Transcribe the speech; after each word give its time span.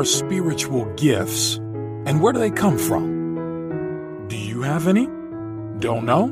are 0.00 0.04
spiritual 0.04 0.86
gifts 0.94 1.56
and 2.06 2.22
where 2.22 2.32
do 2.32 2.38
they 2.38 2.50
come 2.50 2.78
from? 2.78 4.28
Do 4.28 4.36
you 4.38 4.62
have 4.62 4.88
any? 4.88 5.04
Don't 5.78 6.06
know? 6.06 6.24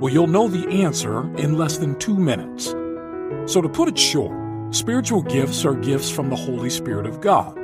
Well, 0.00 0.10
you'll 0.10 0.26
know 0.26 0.48
the 0.48 0.66
answer 0.82 1.24
in 1.36 1.58
less 1.58 1.76
than 1.76 1.98
two 1.98 2.16
minutes. 2.16 2.68
So, 3.52 3.60
to 3.60 3.68
put 3.68 3.88
it 3.88 3.98
short, 3.98 4.74
spiritual 4.74 5.20
gifts 5.20 5.66
are 5.66 5.74
gifts 5.74 6.08
from 6.08 6.30
the 6.30 6.36
Holy 6.36 6.70
Spirit 6.70 7.04
of 7.04 7.20
God. 7.20 7.54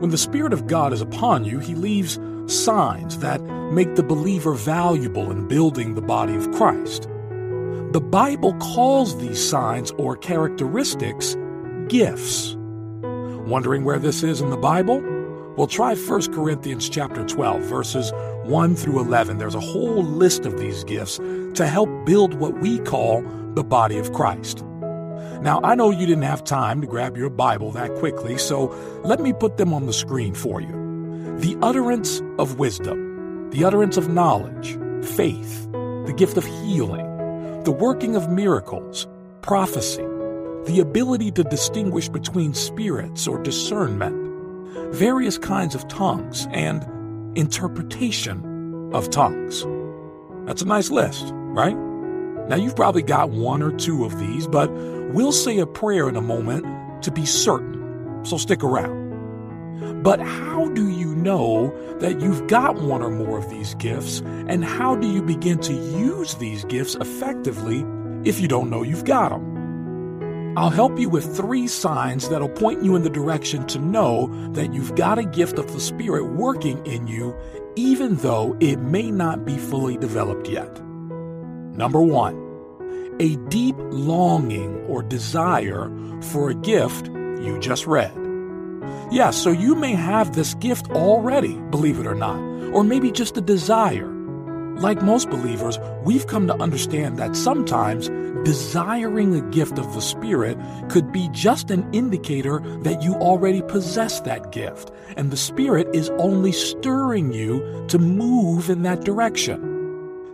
When 0.00 0.10
the 0.10 0.18
Spirit 0.18 0.52
of 0.52 0.66
God 0.66 0.92
is 0.92 1.00
upon 1.00 1.46
you, 1.46 1.58
He 1.58 1.74
leaves 1.74 2.20
signs 2.44 3.20
that 3.20 3.40
make 3.72 3.94
the 3.94 4.02
believer 4.02 4.52
valuable 4.52 5.30
in 5.30 5.48
building 5.48 5.94
the 5.94 6.02
body 6.02 6.34
of 6.34 6.52
Christ. 6.52 7.08
The 7.92 8.06
Bible 8.06 8.52
calls 8.58 9.18
these 9.18 9.48
signs 9.48 9.92
or 9.92 10.14
characteristics 10.14 11.38
gifts. 11.88 12.54
Wondering 13.46 13.82
where 13.82 13.98
this 13.98 14.22
is 14.22 14.40
in 14.40 14.50
the 14.50 14.56
Bible? 14.56 15.02
Well, 15.56 15.66
try 15.66 15.94
1 15.94 16.32
Corinthians 16.32 16.88
chapter 16.88 17.26
12, 17.26 17.62
verses 17.62 18.12
1 18.44 18.76
through 18.76 19.00
11. 19.00 19.38
There's 19.38 19.56
a 19.56 19.60
whole 19.60 20.04
list 20.04 20.46
of 20.46 20.58
these 20.58 20.84
gifts 20.84 21.16
to 21.16 21.66
help 21.66 21.90
build 22.06 22.34
what 22.34 22.60
we 22.60 22.78
call 22.78 23.22
the 23.54 23.64
body 23.64 23.98
of 23.98 24.12
Christ. 24.12 24.64
Now, 25.42 25.60
I 25.64 25.74
know 25.74 25.90
you 25.90 26.06
didn't 26.06 26.22
have 26.22 26.44
time 26.44 26.80
to 26.82 26.86
grab 26.86 27.16
your 27.16 27.30
Bible 27.30 27.72
that 27.72 27.92
quickly, 27.96 28.38
so 28.38 28.68
let 29.02 29.20
me 29.20 29.32
put 29.32 29.56
them 29.56 29.74
on 29.74 29.86
the 29.86 29.92
screen 29.92 30.34
for 30.34 30.60
you. 30.60 31.36
The 31.38 31.58
utterance 31.62 32.22
of 32.38 32.60
wisdom, 32.60 33.50
the 33.50 33.64
utterance 33.64 33.96
of 33.96 34.08
knowledge, 34.08 34.78
faith, 35.16 35.70
the 35.72 36.14
gift 36.16 36.36
of 36.36 36.44
healing, 36.44 37.64
the 37.64 37.72
working 37.72 38.14
of 38.14 38.30
miracles, 38.30 39.08
prophecy, 39.40 40.06
the 40.66 40.80
ability 40.80 41.30
to 41.32 41.44
distinguish 41.44 42.08
between 42.08 42.54
spirits 42.54 43.26
or 43.26 43.42
discernment, 43.42 44.14
various 44.94 45.38
kinds 45.38 45.74
of 45.74 45.86
tongues, 45.88 46.46
and 46.52 46.86
interpretation 47.36 48.90
of 48.92 49.10
tongues. 49.10 49.66
That's 50.46 50.62
a 50.62 50.66
nice 50.66 50.90
list, 50.90 51.30
right? 51.32 51.76
Now, 52.48 52.56
you've 52.56 52.76
probably 52.76 53.02
got 53.02 53.30
one 53.30 53.62
or 53.62 53.72
two 53.72 54.04
of 54.04 54.18
these, 54.18 54.46
but 54.46 54.70
we'll 55.12 55.32
say 55.32 55.58
a 55.58 55.66
prayer 55.66 56.08
in 56.08 56.16
a 56.16 56.20
moment 56.20 57.02
to 57.02 57.10
be 57.10 57.26
certain, 57.26 58.24
so 58.24 58.36
stick 58.36 58.62
around. 58.62 60.02
But 60.02 60.20
how 60.20 60.68
do 60.70 60.88
you 60.88 61.14
know 61.14 61.74
that 61.98 62.20
you've 62.20 62.46
got 62.46 62.76
one 62.76 63.02
or 63.02 63.10
more 63.10 63.38
of 63.38 63.50
these 63.50 63.74
gifts, 63.74 64.20
and 64.48 64.64
how 64.64 64.96
do 64.96 65.08
you 65.08 65.22
begin 65.22 65.58
to 65.60 65.72
use 65.72 66.34
these 66.36 66.64
gifts 66.64 66.94
effectively 66.96 67.84
if 68.24 68.40
you 68.40 68.48
don't 68.48 68.70
know 68.70 68.82
you've 68.82 69.04
got 69.04 69.30
them? 69.30 69.51
I'll 70.54 70.70
help 70.70 70.98
you 70.98 71.08
with 71.08 71.34
three 71.34 71.66
signs 71.66 72.28
that'll 72.28 72.48
point 72.50 72.84
you 72.84 72.94
in 72.94 73.02
the 73.02 73.10
direction 73.10 73.66
to 73.68 73.78
know 73.78 74.26
that 74.52 74.74
you've 74.74 74.94
got 74.96 75.18
a 75.18 75.24
gift 75.24 75.58
of 75.58 75.72
the 75.72 75.80
Spirit 75.80 76.26
working 76.32 76.84
in 76.86 77.06
you, 77.06 77.34
even 77.74 78.16
though 78.16 78.54
it 78.60 78.78
may 78.78 79.10
not 79.10 79.46
be 79.46 79.56
fully 79.56 79.96
developed 79.96 80.48
yet. 80.48 80.78
Number 80.84 82.02
one, 82.02 82.36
a 83.18 83.36
deep 83.48 83.76
longing 83.78 84.76
or 84.88 85.02
desire 85.02 85.90
for 86.20 86.50
a 86.50 86.54
gift 86.54 87.06
you 87.06 87.58
just 87.58 87.86
read. 87.86 88.12
Yeah, 89.10 89.30
so 89.30 89.50
you 89.50 89.74
may 89.74 89.94
have 89.94 90.34
this 90.34 90.52
gift 90.54 90.90
already, 90.90 91.54
believe 91.70 91.98
it 91.98 92.06
or 92.06 92.14
not, 92.14 92.38
or 92.74 92.84
maybe 92.84 93.10
just 93.10 93.38
a 93.38 93.40
desire. 93.40 94.11
Like 94.76 95.02
most 95.02 95.30
believers, 95.30 95.78
we've 96.04 96.26
come 96.26 96.46
to 96.46 96.54
understand 96.60 97.18
that 97.18 97.36
sometimes 97.36 98.08
desiring 98.44 99.34
a 99.34 99.50
gift 99.50 99.78
of 99.78 99.94
the 99.94 100.00
Spirit 100.00 100.58
could 100.88 101.12
be 101.12 101.28
just 101.32 101.70
an 101.70 101.88
indicator 101.92 102.60
that 102.82 103.02
you 103.02 103.14
already 103.14 103.62
possess 103.62 104.20
that 104.20 104.50
gift, 104.50 104.90
and 105.16 105.30
the 105.30 105.36
Spirit 105.36 105.88
is 105.94 106.10
only 106.18 106.52
stirring 106.52 107.32
you 107.32 107.84
to 107.88 107.98
move 107.98 108.70
in 108.70 108.82
that 108.82 109.04
direction. 109.04 109.68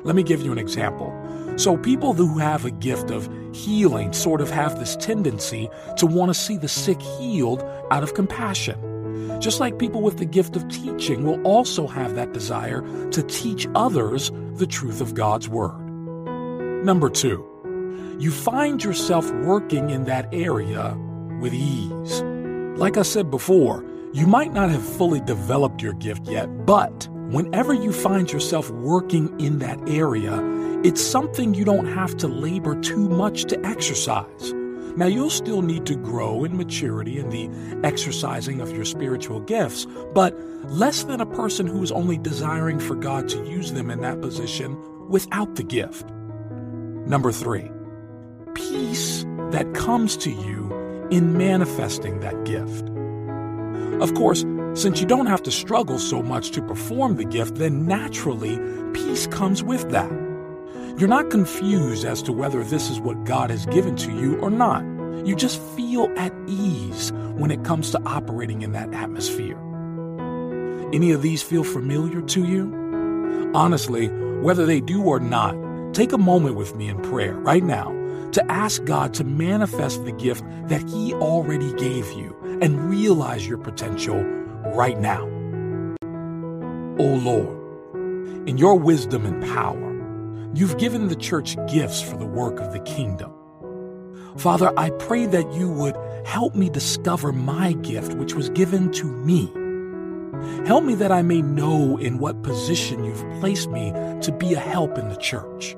Let 0.04 0.16
me 0.16 0.22
give 0.22 0.40
you 0.40 0.52
an 0.52 0.58
example. 0.58 1.12
So, 1.56 1.76
people 1.76 2.14
who 2.14 2.38
have 2.38 2.64
a 2.64 2.70
gift 2.70 3.10
of 3.10 3.28
healing 3.52 4.12
sort 4.12 4.40
of 4.40 4.48
have 4.50 4.78
this 4.78 4.96
tendency 4.96 5.68
to 5.96 6.06
want 6.06 6.30
to 6.30 6.34
see 6.34 6.56
the 6.56 6.68
sick 6.68 7.02
healed 7.02 7.62
out 7.90 8.02
of 8.02 8.14
compassion. 8.14 8.87
Just 9.38 9.60
like 9.60 9.78
people 9.78 10.02
with 10.02 10.18
the 10.18 10.24
gift 10.24 10.56
of 10.56 10.68
teaching 10.68 11.24
will 11.24 11.40
also 11.42 11.86
have 11.86 12.16
that 12.16 12.32
desire 12.32 12.82
to 13.10 13.22
teach 13.22 13.68
others 13.74 14.32
the 14.54 14.66
truth 14.66 15.00
of 15.00 15.14
God's 15.14 15.48
Word. 15.48 15.78
Number 16.84 17.08
two, 17.08 17.44
you 18.18 18.32
find 18.32 18.82
yourself 18.82 19.30
working 19.32 19.90
in 19.90 20.04
that 20.04 20.28
area 20.32 20.96
with 21.40 21.54
ease. 21.54 22.22
Like 22.78 22.96
I 22.96 23.02
said 23.02 23.30
before, 23.30 23.84
you 24.12 24.26
might 24.26 24.52
not 24.52 24.70
have 24.70 24.82
fully 24.82 25.20
developed 25.20 25.82
your 25.82 25.92
gift 25.92 26.26
yet, 26.26 26.66
but 26.66 27.08
whenever 27.12 27.74
you 27.74 27.92
find 27.92 28.30
yourself 28.32 28.70
working 28.70 29.38
in 29.38 29.58
that 29.60 29.88
area, 29.88 30.40
it's 30.82 31.00
something 31.00 31.54
you 31.54 31.64
don't 31.64 31.86
have 31.86 32.16
to 32.16 32.28
labor 32.28 32.80
too 32.80 33.08
much 33.08 33.44
to 33.44 33.66
exercise. 33.66 34.54
Now, 34.96 35.06
you'll 35.06 35.30
still 35.30 35.62
need 35.62 35.86
to 35.86 35.94
grow 35.94 36.44
in 36.44 36.56
maturity 36.56 37.18
in 37.18 37.30
the 37.30 37.48
exercising 37.86 38.60
of 38.60 38.70
your 38.70 38.84
spiritual 38.84 39.40
gifts, 39.40 39.86
but 40.14 40.38
less 40.70 41.04
than 41.04 41.20
a 41.20 41.26
person 41.26 41.66
who 41.66 41.82
is 41.82 41.92
only 41.92 42.18
desiring 42.18 42.78
for 42.78 42.94
God 42.94 43.28
to 43.28 43.44
use 43.48 43.72
them 43.72 43.90
in 43.90 44.00
that 44.00 44.20
position 44.20 44.76
without 45.08 45.54
the 45.54 45.62
gift. 45.62 46.10
Number 47.06 47.32
three, 47.32 47.70
peace 48.54 49.24
that 49.50 49.72
comes 49.74 50.16
to 50.18 50.30
you 50.30 50.72
in 51.10 51.38
manifesting 51.38 52.20
that 52.20 52.44
gift. 52.44 52.88
Of 54.02 54.14
course, 54.14 54.44
since 54.74 55.00
you 55.00 55.06
don't 55.06 55.26
have 55.26 55.42
to 55.44 55.50
struggle 55.50 55.98
so 55.98 56.22
much 56.22 56.50
to 56.50 56.62
perform 56.62 57.16
the 57.16 57.24
gift, 57.24 57.56
then 57.56 57.86
naturally, 57.86 58.58
peace 58.92 59.26
comes 59.26 59.62
with 59.62 59.90
that. 59.90 60.27
You're 60.98 61.08
not 61.08 61.30
confused 61.30 62.04
as 62.04 62.22
to 62.22 62.32
whether 62.32 62.64
this 62.64 62.90
is 62.90 62.98
what 62.98 63.22
God 63.22 63.50
has 63.50 63.66
given 63.66 63.94
to 63.98 64.10
you 64.10 64.36
or 64.40 64.50
not. 64.50 64.82
You 65.24 65.36
just 65.36 65.62
feel 65.76 66.12
at 66.16 66.32
ease 66.48 67.12
when 67.12 67.52
it 67.52 67.62
comes 67.62 67.92
to 67.92 68.02
operating 68.04 68.62
in 68.62 68.72
that 68.72 68.92
atmosphere. 68.92 69.56
Any 70.92 71.12
of 71.12 71.22
these 71.22 71.40
feel 71.40 71.62
familiar 71.62 72.20
to 72.20 72.44
you? 72.44 73.52
Honestly, 73.54 74.08
whether 74.40 74.66
they 74.66 74.80
do 74.80 75.04
or 75.04 75.20
not, 75.20 75.54
take 75.94 76.12
a 76.12 76.18
moment 76.18 76.56
with 76.56 76.74
me 76.74 76.88
in 76.88 77.00
prayer 77.00 77.34
right 77.34 77.62
now 77.62 77.92
to 78.32 78.44
ask 78.50 78.82
God 78.84 79.14
to 79.14 79.24
manifest 79.24 80.04
the 80.04 80.10
gift 80.10 80.42
that 80.66 80.82
He 80.90 81.14
already 81.14 81.72
gave 81.74 82.10
you 82.10 82.36
and 82.60 82.90
realize 82.90 83.46
your 83.46 83.58
potential 83.58 84.20
right 84.74 84.98
now. 84.98 85.22
Oh 86.98 87.14
Lord, 87.22 88.48
in 88.48 88.58
your 88.58 88.76
wisdom 88.76 89.24
and 89.24 89.40
power, 89.44 89.88
You've 90.54 90.78
given 90.78 91.08
the 91.08 91.16
church 91.16 91.56
gifts 91.66 92.00
for 92.00 92.16
the 92.16 92.26
work 92.26 92.60
of 92.60 92.72
the 92.72 92.80
kingdom. 92.80 93.32
Father, 94.36 94.72
I 94.78 94.90
pray 94.90 95.26
that 95.26 95.52
you 95.52 95.68
would 95.68 95.96
help 96.24 96.54
me 96.54 96.70
discover 96.70 97.32
my 97.32 97.72
gift, 97.72 98.14
which 98.14 98.34
was 98.34 98.48
given 98.50 98.90
to 98.92 99.04
me. 99.04 99.50
Help 100.66 100.84
me 100.84 100.94
that 100.94 101.10
I 101.10 101.22
may 101.22 101.42
know 101.42 101.96
in 101.96 102.18
what 102.18 102.42
position 102.42 103.04
you've 103.04 103.40
placed 103.40 103.70
me 103.70 103.92
to 104.22 104.32
be 104.38 104.54
a 104.54 104.60
help 104.60 104.96
in 104.96 105.08
the 105.08 105.16
church. 105.16 105.76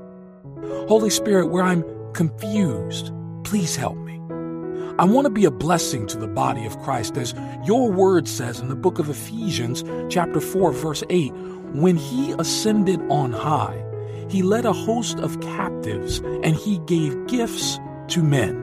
Holy 0.89 1.11
Spirit, 1.11 1.47
where 1.47 1.65
I'm 1.65 1.85
confused, 2.13 3.13
please 3.45 3.77
help 3.77 3.97
me. 3.97 4.19
I 4.99 5.05
want 5.05 5.25
to 5.25 5.31
be 5.31 5.47
a 5.47 5.51
blessing 5.51 6.07
to 6.09 6.19
the 6.19 6.29
body 6.29 6.67
of 6.67 6.79
Christ, 6.81 7.17
as 7.17 7.35
your 7.65 7.91
word 7.91 8.29
says 8.29 8.61
in 8.61 8.69
the 8.69 8.77
book 8.77 8.99
of 8.99 9.09
Ephesians, 9.09 9.83
chapter 10.11 10.41
4, 10.41 10.73
verse 10.73 11.03
8 11.09 11.33
when 11.73 11.97
he 11.97 12.33
ascended 12.33 13.01
on 13.11 13.33
high, 13.33 13.85
he 14.31 14.43
led 14.43 14.65
a 14.65 14.73
host 14.73 15.19
of 15.19 15.41
captives 15.41 16.19
and 16.19 16.55
he 16.55 16.79
gave 16.87 17.27
gifts 17.27 17.79
to 18.09 18.23
men. 18.23 18.57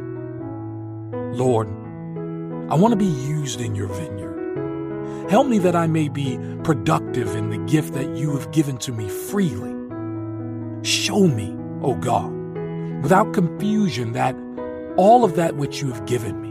Lord, 1.34 1.68
I 2.72 2.76
want 2.76 2.94
to 2.94 2.98
be 2.98 3.06
used 3.06 3.62
in 3.62 3.76
your 3.76 3.88
vineyard. 3.88 5.30
Help 5.30 5.48
me 5.48 5.60
that 5.60 5.76
I 5.76 5.88
may 5.88 6.08
be 6.08 6.40
productive 6.64 7.36
in 7.36 7.50
the 7.50 7.58
gift 7.70 7.94
that 7.94 8.16
you 8.16 8.36
have 8.38 8.52
given 8.52 8.78
to 8.78 8.94
me 8.94 9.10
freely. 9.10 9.74
Show 10.84 11.28
me, 11.28 11.54
O 11.82 11.92
oh 11.92 11.96
God, 11.96 12.32
without 13.04 13.34
confusion, 13.34 14.14
that 14.14 14.36
all 14.96 15.26
of 15.26 15.36
that 15.36 15.58
which 15.58 15.82
you 15.82 15.92
have 15.92 16.06
given 16.06 16.42
me. 16.42 16.48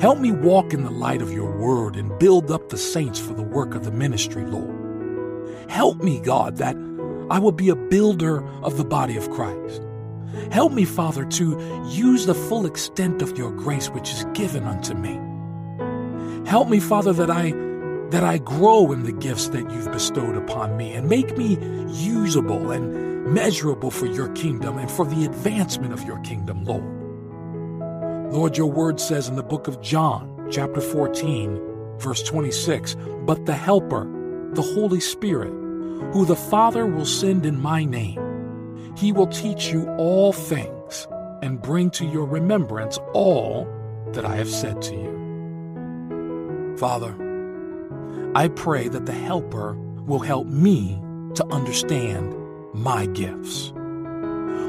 Help 0.00 0.18
me 0.18 0.30
walk 0.30 0.72
in 0.72 0.84
the 0.84 0.90
light 0.90 1.22
of 1.22 1.32
your 1.32 1.56
word 1.58 1.96
and 1.96 2.18
build 2.18 2.50
up 2.50 2.68
the 2.68 2.78
saints 2.78 3.18
for 3.18 3.34
the 3.34 3.42
work 3.42 3.74
of 3.74 3.84
the 3.84 3.90
ministry, 3.90 4.44
Lord. 4.44 4.82
Help 5.68 6.02
me, 6.02 6.20
God, 6.20 6.56
that 6.58 6.76
I 7.32 7.38
will 7.38 7.52
be 7.52 7.70
a 7.70 7.74
builder 7.74 8.46
of 8.62 8.76
the 8.76 8.84
body 8.84 9.16
of 9.16 9.30
Christ. 9.30 9.80
Help 10.50 10.70
me, 10.70 10.84
Father, 10.84 11.24
to 11.24 11.88
use 11.88 12.26
the 12.26 12.34
full 12.34 12.66
extent 12.66 13.22
of 13.22 13.38
your 13.38 13.50
grace 13.50 13.88
which 13.88 14.12
is 14.12 14.26
given 14.34 14.64
unto 14.64 14.92
me. 14.92 15.18
Help 16.46 16.68
me, 16.68 16.78
Father, 16.78 17.14
that 17.14 17.30
I 17.30 17.52
that 18.10 18.22
I 18.22 18.36
grow 18.36 18.92
in 18.92 19.04
the 19.04 19.12
gifts 19.12 19.48
that 19.48 19.70
you've 19.70 19.90
bestowed 19.90 20.36
upon 20.36 20.76
me 20.76 20.92
and 20.92 21.08
make 21.08 21.38
me 21.38 21.56
usable 21.88 22.70
and 22.70 23.24
measurable 23.32 23.90
for 23.90 24.04
your 24.04 24.28
kingdom 24.34 24.76
and 24.76 24.90
for 24.90 25.06
the 25.06 25.24
advancement 25.24 25.94
of 25.94 26.02
your 26.02 26.18
kingdom, 26.18 26.66
Lord. 26.66 26.84
Lord, 28.30 28.58
your 28.58 28.70
word 28.70 29.00
says 29.00 29.28
in 29.28 29.36
the 29.36 29.42
book 29.42 29.68
of 29.68 29.80
John, 29.80 30.48
chapter 30.50 30.82
14, 30.82 31.96
verse 31.98 32.22
26, 32.24 32.94
but 33.24 33.46
the 33.46 33.54
Helper, 33.54 34.04
the 34.52 34.60
Holy 34.60 35.00
Spirit, 35.00 35.61
who 36.12 36.24
the 36.24 36.36
Father 36.36 36.86
will 36.86 37.06
send 37.06 37.46
in 37.46 37.60
my 37.60 37.84
name, 37.84 38.18
he 38.96 39.12
will 39.12 39.26
teach 39.26 39.68
you 39.68 39.88
all 39.98 40.32
things 40.32 41.06
and 41.42 41.60
bring 41.62 41.90
to 41.90 42.04
your 42.04 42.26
remembrance 42.26 42.98
all 43.14 43.66
that 44.12 44.24
I 44.24 44.36
have 44.36 44.48
said 44.48 44.80
to 44.82 44.94
you. 44.94 46.76
Father, 46.78 47.14
I 48.34 48.48
pray 48.48 48.88
that 48.88 49.06
the 49.06 49.12
Helper 49.12 49.74
will 50.06 50.18
help 50.20 50.46
me 50.46 51.00
to 51.34 51.46
understand 51.46 52.34
my 52.74 53.06
gifts. 53.06 53.72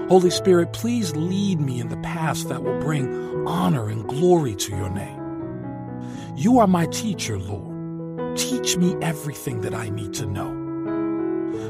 Holy 0.10 0.30
Spirit, 0.30 0.74
please 0.74 1.16
lead 1.16 1.60
me 1.60 1.80
in 1.80 1.90
the 1.90 1.98
paths 1.98 2.46
that 2.46 2.64
will 2.64 2.80
bring 2.80 3.48
honor 3.48 3.90
and 3.90 4.08
glory 4.08 4.56
to 4.56 4.76
your 4.76 4.90
name. 4.90 5.20
You 6.36 6.60
are 6.60 6.68
my 6.68 6.88
teacher, 6.88 7.40
Lord. 7.40 8.38
Teach 8.38 8.78
me 8.78 8.96
everything 9.02 9.62
that 9.62 9.74
I 9.74 9.90
need 9.90 10.14
to 10.16 10.26
know. 10.26 10.63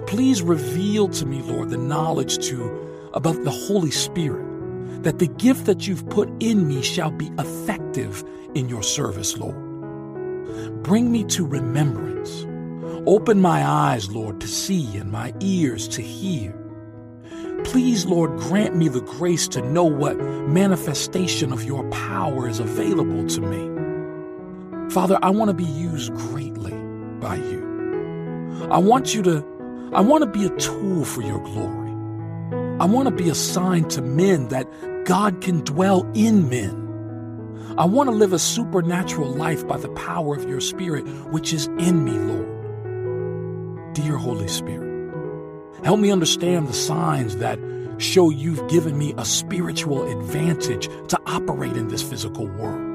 Please 0.07 0.41
reveal 0.41 1.07
to 1.09 1.25
me, 1.25 1.41
Lord, 1.41 1.69
the 1.69 1.77
knowledge 1.77 2.45
to 2.47 3.09
about 3.13 3.43
the 3.43 3.51
Holy 3.51 3.91
Spirit, 3.91 4.45
that 5.03 5.19
the 5.19 5.27
gift 5.27 5.65
that 5.65 5.87
you've 5.87 6.07
put 6.09 6.29
in 6.39 6.67
me 6.67 6.81
shall 6.81 7.11
be 7.11 7.31
effective 7.39 8.23
in 8.55 8.69
your 8.69 8.83
service, 8.83 9.37
Lord. 9.37 9.55
Bring 10.83 11.11
me 11.11 11.23
to 11.25 11.45
remembrance. 11.45 12.45
Open 13.07 13.41
my 13.41 13.65
eyes, 13.65 14.11
Lord, 14.11 14.39
to 14.41 14.47
see 14.47 14.97
and 14.97 15.11
my 15.11 15.33
ears 15.39 15.87
to 15.89 16.01
hear. 16.01 16.53
Please, 17.63 18.05
Lord, 18.05 18.37
grant 18.37 18.75
me 18.75 18.87
the 18.89 19.01
grace 19.01 19.47
to 19.49 19.61
know 19.61 19.85
what 19.85 20.17
manifestation 20.17 21.53
of 21.53 21.63
your 21.63 21.89
power 21.89 22.47
is 22.47 22.59
available 22.59 23.25
to 23.27 23.41
me. 23.41 24.91
Father, 24.91 25.17
I 25.21 25.29
want 25.29 25.49
to 25.49 25.53
be 25.53 25.63
used 25.63 26.13
greatly 26.13 26.73
by 27.19 27.37
you. 27.37 28.67
I 28.69 28.77
want 28.77 29.15
you 29.15 29.21
to, 29.23 29.43
I 29.91 30.01
want 30.01 30.23
to 30.23 30.39
be 30.39 30.45
a 30.45 30.57
tool 30.57 31.05
for 31.05 31.21
your 31.21 31.39
glory. 31.39 31.91
I 32.79 32.85
want 32.85 33.07
to 33.07 33.13
be 33.13 33.29
a 33.29 33.35
sign 33.35 33.87
to 33.89 34.01
men 34.01 34.47
that 34.47 34.67
God 35.05 35.41
can 35.41 35.61
dwell 35.61 36.09
in 36.13 36.49
men. 36.49 36.79
I 37.77 37.85
want 37.85 38.09
to 38.09 38.15
live 38.15 38.33
a 38.33 38.39
supernatural 38.39 39.29
life 39.29 39.67
by 39.67 39.77
the 39.77 39.89
power 39.89 40.35
of 40.35 40.47
your 40.47 40.59
Spirit, 40.61 41.03
which 41.31 41.53
is 41.53 41.67
in 41.79 42.03
me, 42.03 42.11
Lord. 42.11 43.93
Dear 43.93 44.17
Holy 44.17 44.47
Spirit, 44.47 45.13
help 45.83 45.99
me 45.99 46.11
understand 46.11 46.67
the 46.67 46.73
signs 46.73 47.37
that 47.37 47.59
show 47.97 48.29
you've 48.29 48.67
given 48.69 48.97
me 48.97 49.13
a 49.17 49.25
spiritual 49.25 50.09
advantage 50.11 50.87
to 51.09 51.19
operate 51.25 51.77
in 51.77 51.87
this 51.89 52.01
physical 52.01 52.47
world. 52.47 52.92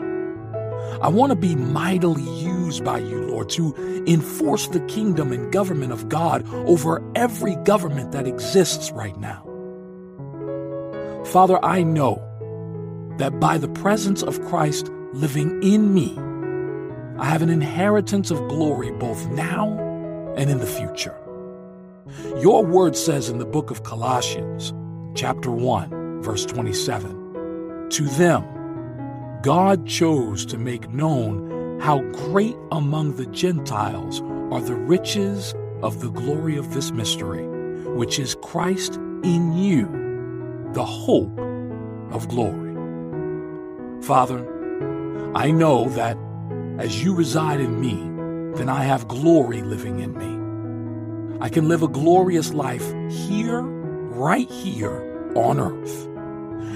I 1.00 1.08
want 1.08 1.30
to 1.30 1.36
be 1.36 1.54
mightily 1.54 2.22
used 2.22 2.84
by 2.84 2.98
you, 2.98 3.22
Lord, 3.22 3.48
to 3.50 3.74
enforce 4.06 4.68
the 4.68 4.80
kingdom 4.80 5.32
and 5.32 5.52
government 5.52 5.92
of 5.92 6.08
God 6.08 6.46
over 6.52 7.02
every 7.14 7.56
government 7.56 8.12
that 8.12 8.26
exists 8.26 8.90
right 8.90 9.18
now. 9.18 9.44
Father, 11.26 11.62
I 11.64 11.82
know 11.82 12.24
that 13.18 13.38
by 13.38 13.58
the 13.58 13.68
presence 13.68 14.22
of 14.22 14.42
Christ 14.46 14.90
living 15.12 15.62
in 15.62 15.92
me, 15.94 16.16
I 17.20 17.26
have 17.26 17.42
an 17.42 17.50
inheritance 17.50 18.30
of 18.30 18.38
glory 18.48 18.90
both 18.92 19.26
now 19.28 19.76
and 20.36 20.48
in 20.48 20.58
the 20.58 20.66
future. 20.66 21.16
Your 22.40 22.64
word 22.64 22.96
says 22.96 23.28
in 23.28 23.38
the 23.38 23.44
book 23.44 23.70
of 23.70 23.82
Colossians, 23.82 24.72
chapter 25.14 25.50
1, 25.50 26.22
verse 26.22 26.46
27, 26.46 27.88
to 27.90 28.04
them, 28.04 28.44
God 29.42 29.86
chose 29.86 30.44
to 30.46 30.58
make 30.58 30.90
known 30.90 31.78
how 31.80 32.00
great 32.00 32.56
among 32.72 33.16
the 33.16 33.26
Gentiles 33.26 34.20
are 34.50 34.60
the 34.60 34.74
riches 34.74 35.54
of 35.80 36.00
the 36.00 36.10
glory 36.10 36.56
of 36.56 36.74
this 36.74 36.90
mystery, 36.90 37.46
which 37.94 38.18
is 38.18 38.36
Christ 38.42 38.96
in 38.96 39.52
you, 39.56 39.86
the 40.72 40.84
hope 40.84 41.38
of 42.10 42.28
glory. 42.28 42.74
Father, 44.02 44.44
I 45.36 45.52
know 45.52 45.88
that 45.90 46.18
as 46.78 47.04
you 47.04 47.14
reside 47.14 47.60
in 47.60 47.80
me, 47.80 47.94
then 48.56 48.68
I 48.68 48.82
have 48.82 49.06
glory 49.06 49.62
living 49.62 50.00
in 50.00 50.18
me. 50.18 51.38
I 51.40 51.48
can 51.48 51.68
live 51.68 51.82
a 51.82 51.88
glorious 51.88 52.52
life 52.52 52.92
here, 53.08 53.60
right 53.60 54.50
here 54.50 55.32
on 55.36 55.60
earth. 55.60 56.06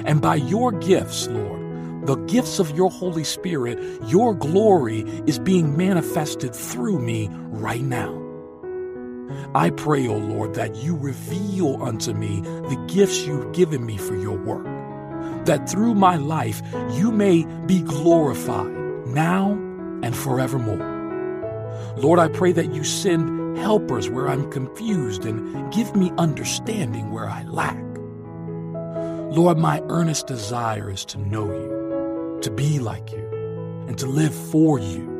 And 0.06 0.20
by 0.20 0.36
your 0.36 0.70
gifts, 0.70 1.26
Lord, 1.26 1.61
the 2.02 2.16
gifts 2.26 2.58
of 2.58 2.70
your 2.76 2.90
Holy 2.90 3.22
Spirit, 3.22 3.78
your 4.08 4.34
glory 4.34 5.02
is 5.26 5.38
being 5.38 5.76
manifested 5.76 6.54
through 6.54 6.98
me 6.98 7.28
right 7.32 7.82
now. 7.82 8.18
I 9.54 9.70
pray, 9.70 10.08
O 10.08 10.14
oh 10.14 10.18
Lord, 10.18 10.54
that 10.54 10.74
you 10.76 10.96
reveal 10.96 11.80
unto 11.82 12.12
me 12.12 12.40
the 12.40 12.84
gifts 12.92 13.24
you've 13.24 13.52
given 13.52 13.86
me 13.86 13.96
for 13.96 14.16
your 14.16 14.36
work, 14.36 14.64
that 15.46 15.68
through 15.68 15.94
my 15.94 16.16
life 16.16 16.60
you 16.92 17.12
may 17.12 17.44
be 17.66 17.80
glorified 17.82 18.72
now 19.06 19.52
and 20.02 20.16
forevermore. 20.16 20.90
Lord, 21.96 22.18
I 22.18 22.28
pray 22.28 22.50
that 22.52 22.74
you 22.74 22.82
send 22.82 23.56
helpers 23.58 24.10
where 24.10 24.28
I'm 24.28 24.50
confused 24.50 25.24
and 25.24 25.72
give 25.72 25.94
me 25.94 26.10
understanding 26.18 27.12
where 27.12 27.28
I 27.28 27.44
lack. 27.44 27.80
Lord, 29.36 29.56
my 29.56 29.80
earnest 29.88 30.26
desire 30.26 30.90
is 30.90 31.04
to 31.06 31.18
know 31.18 31.46
you 31.46 31.81
to 32.42 32.50
be 32.50 32.78
like 32.78 33.12
you, 33.12 33.24
and 33.88 33.98
to 33.98 34.06
live 34.06 34.34
for 34.34 34.78
you. 34.78 35.10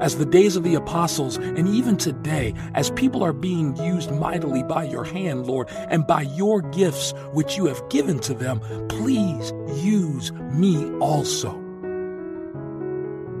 As 0.00 0.16
the 0.16 0.26
days 0.26 0.56
of 0.56 0.64
the 0.64 0.74
apostles, 0.74 1.36
and 1.36 1.68
even 1.68 1.96
today, 1.96 2.54
as 2.74 2.90
people 2.90 3.22
are 3.22 3.32
being 3.32 3.76
used 3.76 4.10
mightily 4.10 4.62
by 4.64 4.84
your 4.84 5.04
hand, 5.04 5.46
Lord, 5.46 5.68
and 5.70 6.06
by 6.06 6.22
your 6.22 6.60
gifts 6.60 7.12
which 7.32 7.56
you 7.56 7.66
have 7.66 7.88
given 7.88 8.18
to 8.20 8.34
them, 8.34 8.60
please 8.88 9.52
use 9.76 10.32
me 10.32 10.90
also. 10.98 11.50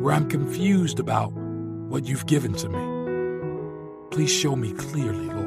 Where 0.00 0.14
I'm 0.14 0.28
confused 0.28 1.00
about 1.00 1.32
what 1.32 2.04
you've 2.04 2.26
given 2.26 2.54
to 2.54 2.68
me, 2.68 4.08
please 4.10 4.30
show 4.30 4.54
me 4.54 4.72
clearly, 4.72 5.26
Lord. 5.26 5.41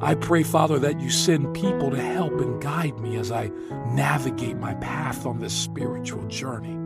I 0.00 0.14
pray, 0.14 0.44
Father, 0.44 0.78
that 0.78 1.00
you 1.00 1.10
send 1.10 1.54
people 1.54 1.90
to 1.90 2.00
help 2.00 2.40
and 2.40 2.62
guide 2.62 3.00
me 3.00 3.16
as 3.16 3.32
I 3.32 3.50
navigate 3.88 4.56
my 4.56 4.74
path 4.74 5.26
on 5.26 5.40
this 5.40 5.52
spiritual 5.52 6.24
journey. 6.28 6.76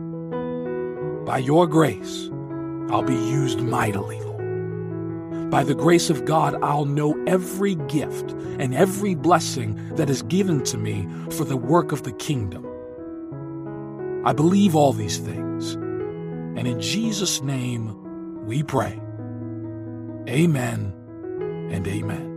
By 1.23 1.37
your 1.37 1.67
grace, 1.67 2.29
I'll 2.89 3.03
be 3.03 3.13
used 3.13 3.59
mightily, 3.59 4.19
Lord. 4.21 5.51
By 5.51 5.63
the 5.63 5.75
grace 5.75 6.09
of 6.09 6.25
God, 6.25 6.55
I'll 6.63 6.85
know 6.85 7.13
every 7.27 7.75
gift 7.75 8.31
and 8.31 8.73
every 8.73 9.13
blessing 9.13 9.95
that 9.95 10.09
is 10.09 10.23
given 10.23 10.63
to 10.63 10.77
me 10.79 11.07
for 11.29 11.45
the 11.45 11.57
work 11.57 11.91
of 11.91 12.01
the 12.01 12.13
kingdom. 12.13 12.65
I 14.25 14.33
believe 14.33 14.75
all 14.75 14.91
these 14.91 15.19
things, 15.19 15.73
and 15.75 16.67
in 16.67 16.81
Jesus' 16.81 17.43
name 17.43 18.45
we 18.47 18.63
pray. 18.63 18.99
Amen 20.27 20.93
and 21.69 21.87
amen. 21.87 22.32